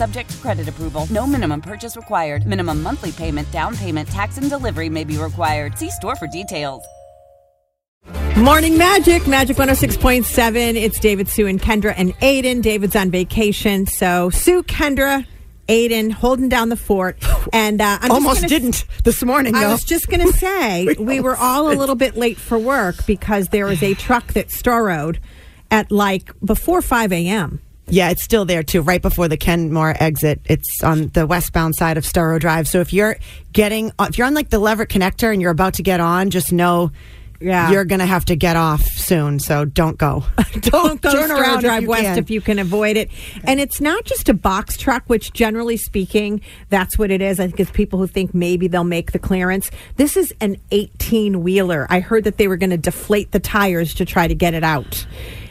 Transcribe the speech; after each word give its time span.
Subject 0.00 0.30
to 0.30 0.36
credit 0.38 0.66
approval. 0.66 1.06
No 1.10 1.26
minimum 1.26 1.60
purchase 1.60 1.94
required. 1.94 2.46
Minimum 2.46 2.82
monthly 2.82 3.12
payment, 3.12 3.50
down 3.50 3.76
payment, 3.76 4.08
tax, 4.08 4.38
and 4.38 4.48
delivery 4.48 4.88
may 4.88 5.04
be 5.04 5.18
required. 5.18 5.76
See 5.76 5.90
store 5.90 6.16
for 6.16 6.26
details. 6.26 6.82
Morning 8.34 8.78
Magic, 8.78 9.26
Magic 9.26 9.58
106.7. 9.58 10.74
It's 10.74 10.98
David, 10.98 11.28
Sue, 11.28 11.46
and 11.46 11.60
Kendra 11.60 11.92
and 11.98 12.18
Aiden. 12.20 12.62
David's 12.62 12.96
on 12.96 13.10
vacation. 13.10 13.84
So, 13.84 14.30
Sue, 14.30 14.62
Kendra, 14.62 15.26
Aiden 15.68 16.10
holding 16.10 16.48
down 16.48 16.70
the 16.70 16.76
fort. 16.76 17.22
And 17.52 17.82
uh, 17.82 17.98
I'm 18.00 18.10
Almost 18.10 18.48
didn't 18.48 18.86
this 19.04 19.22
morning, 19.22 19.54
I 19.54 19.64
though. 19.64 19.72
was 19.72 19.84
just 19.84 20.08
going 20.08 20.26
to 20.26 20.32
say 20.32 20.86
We 20.86 20.94
we 20.94 21.20
were 21.20 21.36
all 21.36 21.70
a 21.70 21.76
little 21.76 21.94
bit 21.94 22.16
late 22.16 22.38
for 22.38 22.58
work 22.58 23.04
because 23.06 23.48
there 23.48 23.66
was 23.66 23.82
a 23.82 23.92
truck 23.94 24.32
that 24.32 24.50
storrowed 24.50 25.18
at 25.70 25.90
like 25.92 26.32
before 26.42 26.80
5 26.80 27.12
a.m. 27.12 27.60
Yeah, 27.90 28.10
it's 28.10 28.22
still 28.22 28.44
there 28.44 28.62
too, 28.62 28.82
right 28.82 29.02
before 29.02 29.28
the 29.28 29.36
Kenmore 29.36 29.94
exit. 30.00 30.40
It's 30.44 30.82
on 30.82 31.08
the 31.08 31.26
westbound 31.26 31.74
side 31.76 31.96
of 31.98 32.04
Storrow 32.04 32.38
Drive. 32.38 32.68
So 32.68 32.80
if 32.80 32.92
you're 32.92 33.16
getting, 33.52 33.92
if 34.00 34.16
you're 34.18 34.26
on 34.26 34.34
like 34.34 34.50
the 34.50 34.58
Leverett 34.58 34.88
connector 34.90 35.32
and 35.32 35.42
you're 35.42 35.50
about 35.50 35.74
to 35.74 35.82
get 35.82 36.00
on, 36.00 36.30
just 36.30 36.52
know 36.52 36.92
Yeah. 37.40 37.70
you're 37.72 37.84
going 37.84 37.98
to 38.00 38.06
have 38.06 38.24
to 38.26 38.36
get 38.36 38.54
off 38.56 38.82
soon. 38.84 39.40
So 39.40 39.64
don't 39.64 39.96
go. 39.98 40.24
Don't 40.60 41.00
go 41.00 41.10
turn 41.12 41.30
around 41.30 41.62
Drive 41.62 41.84
if 41.84 41.88
West 41.88 42.02
can. 42.02 42.18
if 42.18 42.28
you 42.30 42.40
can 42.40 42.58
avoid 42.58 42.96
it. 42.96 43.08
And 43.44 43.58
it's 43.60 43.80
not 43.80 44.04
just 44.04 44.28
a 44.28 44.34
box 44.34 44.76
truck, 44.76 45.04
which 45.06 45.32
generally 45.32 45.76
speaking, 45.76 46.42
that's 46.68 46.98
what 46.98 47.10
it 47.10 47.22
is. 47.22 47.40
I 47.40 47.46
think 47.46 47.60
it's 47.60 47.70
people 47.70 47.98
who 47.98 48.06
think 48.06 48.34
maybe 48.34 48.68
they'll 48.68 48.84
make 48.84 49.12
the 49.12 49.18
clearance. 49.18 49.70
This 49.96 50.16
is 50.16 50.34
an 50.40 50.56
18 50.70 51.42
wheeler. 51.42 51.86
I 51.88 52.00
heard 52.00 52.24
that 52.24 52.36
they 52.36 52.46
were 52.46 52.56
going 52.56 52.70
to 52.70 52.76
deflate 52.76 53.30
the 53.32 53.40
tires 53.40 53.94
to 53.94 54.04
try 54.04 54.28
to 54.28 54.34
get 54.34 54.54
it 54.54 54.64
out. 54.64 55.06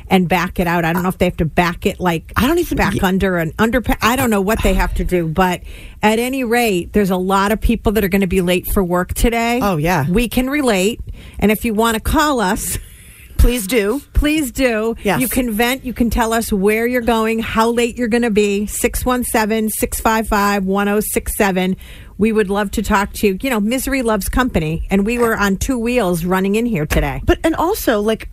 And 0.10 0.28
back 0.28 0.60
it 0.60 0.66
out. 0.66 0.86
I 0.86 0.94
don't 0.94 1.04
know 1.04 1.10
if 1.10 1.20
they 1.20 1.26
have 1.26 1.38
to 1.38 1.46
back 1.46 1.86
it 1.86 2.00
like 2.00 2.34
I 2.36 2.48
don't 2.48 2.58
even- 2.58 2.78
back 2.78 2.96
yeah. 2.96 3.06
under 3.06 3.38
an 3.38 3.54
under. 3.60 3.82
I 4.02 4.16
don't 4.16 4.30
know 4.32 4.42
what 4.42 4.62
they 4.64 4.74
have 4.74 4.94
to 4.96 5.04
do, 5.04 5.28
but 5.28 5.62
at 6.02 6.18
any 6.18 6.44
rate, 6.44 6.94
there's 6.94 7.12
a 7.12 7.18
lot 7.18 7.52
of 7.52 7.62
people 7.62 7.92
that 7.92 8.04
are 8.04 8.08
going 8.10 8.22
to 8.22 8.28
be 8.28 8.42
late 8.42 8.66
for 8.66 8.84
work 8.84 9.14
today. 9.14 9.60
Oh, 9.62 9.78
yeah. 9.78 10.10
we 10.10 10.28
can 10.28 10.50
relate. 10.50 11.00
And 11.38 11.52
if 11.52 11.64
you 11.64 11.74
want 11.76 11.96
to 11.96 12.02
call 12.02 12.40
us, 12.40 12.80
Please 13.40 13.68
do. 13.68 14.02
Please 14.12 14.52
do. 14.52 14.96
Yes. 15.02 15.22
You 15.22 15.30
can 15.30 15.52
vent. 15.52 15.86
You 15.86 15.94
can 15.94 16.10
tell 16.10 16.34
us 16.34 16.52
where 16.52 16.86
you're 16.86 17.02
going, 17.02 17.40
how 17.40 17.72
late 17.72 17.98
you're 17.98 18.10
going 18.10 18.24
to 18.24 18.30
be. 18.30 18.66
617 18.66 19.70
655 19.70 20.66
1067. 20.66 21.78
We 22.18 22.34
would 22.34 22.50
love 22.50 22.70
to 22.72 22.82
talk 22.82 23.14
to 23.14 23.28
you. 23.28 23.38
You 23.42 23.50
know, 23.50 23.62
misery 23.62 24.02
loves 24.02 24.28
company, 24.28 24.86
and 24.92 25.06
we 25.06 25.18
were 25.18 25.38
on 25.38 25.56
two 25.56 25.78
wheels 25.80 26.26
running 26.26 26.56
in 26.56 26.66
here 26.66 26.86
today. 26.86 27.22
But, 27.24 27.40
and 27.46 27.56
also, 27.56 28.02
like, 28.02 28.30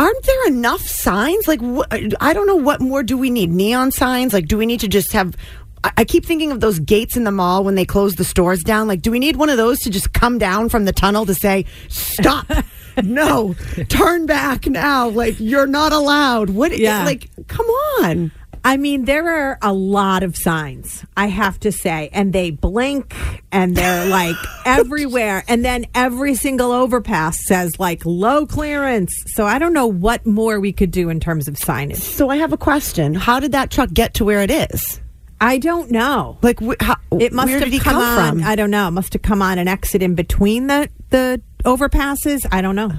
aren't 0.00 0.22
there 0.24 0.46
enough 0.48 0.80
signs? 0.80 1.46
Like, 1.46 1.60
wh- 1.60 2.14
I 2.20 2.32
don't 2.32 2.46
know 2.46 2.56
what 2.56 2.80
more 2.80 3.02
do 3.02 3.16
we 3.18 3.30
need? 3.30 3.50
Neon 3.50 3.90
signs? 3.92 4.32
Like, 4.32 4.46
do 4.48 4.56
we 4.58 4.66
need 4.66 4.80
to 4.80 4.88
just 4.88 5.12
have. 5.12 5.36
I 5.84 5.92
I 5.98 6.04
keep 6.04 6.24
thinking 6.24 6.50
of 6.52 6.60
those 6.60 6.78
gates 6.78 7.16
in 7.16 7.24
the 7.24 7.30
mall 7.30 7.64
when 7.64 7.74
they 7.74 7.84
close 7.84 8.16
the 8.16 8.24
stores 8.24 8.62
down. 8.62 8.88
Like, 8.88 9.02
do 9.02 9.10
we 9.10 9.18
need 9.18 9.36
one 9.36 9.48
of 9.50 9.56
those 9.56 9.78
to 9.80 9.90
just 9.90 10.12
come 10.12 10.38
down 10.38 10.68
from 10.68 10.84
the 10.86 10.92
tunnel 10.92 11.26
to 11.26 11.34
say, 11.34 11.64
stop? 11.88 12.46
no, 13.04 13.54
turn 13.88 14.26
back 14.26 14.66
now. 14.66 15.08
Like, 15.08 15.38
you're 15.38 15.66
not 15.66 15.92
allowed. 15.92 16.50
What? 16.50 16.76
Yeah. 16.76 17.04
Like, 17.04 17.30
come 17.46 17.66
on. 17.66 18.30
I 18.62 18.76
mean, 18.76 19.06
there 19.06 19.26
are 19.50 19.58
a 19.62 19.72
lot 19.72 20.22
of 20.22 20.36
signs, 20.36 21.04
I 21.16 21.28
have 21.28 21.58
to 21.60 21.72
say, 21.72 22.10
and 22.12 22.32
they 22.32 22.50
blink 22.50 23.14
and 23.50 23.74
they're 23.74 24.06
like 24.06 24.36
everywhere. 24.66 25.42
And 25.48 25.64
then 25.64 25.86
every 25.94 26.34
single 26.34 26.70
overpass 26.70 27.38
says 27.46 27.78
like 27.78 28.04
low 28.04 28.46
clearance. 28.46 29.12
So 29.34 29.46
I 29.46 29.58
don't 29.58 29.72
know 29.72 29.86
what 29.86 30.26
more 30.26 30.60
we 30.60 30.72
could 30.72 30.90
do 30.90 31.08
in 31.08 31.20
terms 31.20 31.48
of 31.48 31.54
signage. 31.54 31.96
So, 31.96 32.28
I 32.28 32.36
have 32.36 32.52
a 32.52 32.58
question. 32.58 33.14
How 33.14 33.40
did 33.40 33.52
that 33.52 33.70
truck 33.70 33.90
get 33.92 34.14
to 34.14 34.24
where 34.24 34.40
it 34.42 34.50
is? 34.50 35.00
I 35.40 35.56
don't 35.56 35.90
know. 35.90 36.36
Like, 36.42 36.60
wh- 36.60 36.74
how, 36.80 36.96
It 37.18 37.32
must 37.32 37.48
where 37.48 37.60
have 37.60 37.64
did 37.64 37.72
he 37.72 37.78
come, 37.80 37.94
come 37.94 38.02
on. 38.02 38.38
from? 38.40 38.44
I 38.46 38.56
don't 38.56 38.70
know. 38.70 38.88
It 38.88 38.90
must 38.90 39.14
have 39.14 39.22
come 39.22 39.40
on 39.40 39.58
an 39.58 39.68
exit 39.68 40.02
in 40.02 40.14
between 40.14 40.66
the 40.66 40.90
the 41.08 41.40
overpasses. 41.64 42.46
I 42.52 42.60
don't 42.60 42.76
know. 42.76 42.92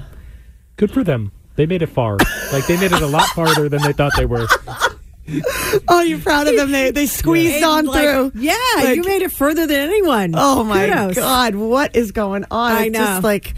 Good 0.76 0.90
for 0.90 1.04
them. 1.04 1.30
They 1.54 1.66
made 1.66 1.82
it 1.82 1.86
far. 1.86 2.16
Like 2.52 2.66
they 2.66 2.76
made 2.78 2.90
it 2.92 3.00
a 3.02 3.06
lot 3.06 3.28
farther 3.28 3.68
than 3.68 3.82
they 3.82 3.92
thought 3.92 4.12
they 4.16 4.26
were. 4.26 4.48
oh, 5.88 6.02
you're 6.02 6.18
proud 6.18 6.48
of 6.48 6.56
them. 6.56 6.72
They, 6.72 6.90
they 6.90 7.06
squeezed 7.06 7.62
on 7.62 7.86
like, 7.86 8.02
through. 8.04 8.32
Yeah, 8.42 8.56
Like- 8.76 8.96
you 8.96 9.02
made 9.04 9.22
it 9.22 9.32
further 9.32 9.66
than 9.66 9.88
anyone. 9.88 10.34
Oh 10.36 10.64
my 10.64 10.86
Kudos. 10.88 11.14
God, 11.16 11.54
what 11.54 11.94
is 11.96 12.12
going 12.12 12.44
on? 12.50 12.72
I 12.72 12.84
it's 12.86 12.92
know. 12.92 13.04
just 13.04 13.24
like 13.24 13.54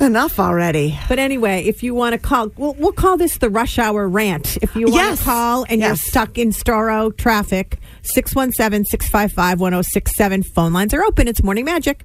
enough 0.00 0.38
already. 0.38 0.98
But 1.08 1.18
anyway, 1.18 1.64
if 1.64 1.82
you 1.82 1.94
want 1.94 2.12
to 2.14 2.18
call, 2.18 2.48
we'll, 2.56 2.74
we'll 2.74 2.92
call 2.92 3.16
this 3.16 3.38
the 3.38 3.48
rush 3.48 3.78
hour 3.78 4.08
rant. 4.08 4.58
If 4.62 4.74
you 4.76 4.82
want 4.86 4.94
Yes. 4.94 5.18
to 5.20 5.24
call 5.24 5.64
and 5.68 5.80
you're 5.80 5.96
stuck 5.96 6.36
in 6.38 6.50
Storrow 6.50 7.16
traffic, 7.16 7.78
617 8.02 8.84
655 8.84 9.60
1067. 9.60 10.42
Phone 10.42 10.72
lines 10.72 10.92
are 10.92 11.02
open. 11.04 11.28
It's 11.28 11.42
Morning 11.42 11.64
Magic. 11.64 12.04